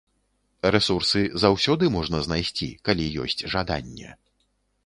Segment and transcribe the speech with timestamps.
[0.75, 4.09] Рэсурсы заўсёды можна знайсці, калі ёсць жаданне.